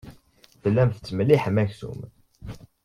[0.61, 1.99] Tellam tettmelliḥem aksum.